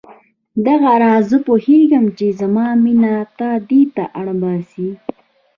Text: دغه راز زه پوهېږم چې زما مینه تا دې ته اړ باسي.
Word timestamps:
دغه 0.65 0.91
راز 1.03 1.23
زه 1.31 1.37
پوهېږم 1.47 2.05
چې 2.17 2.25
زما 2.39 2.67
مینه 2.83 3.13
تا 3.37 3.49
دې 3.69 3.81
ته 3.95 4.03
اړ 4.19 4.27
باسي. 4.41 4.89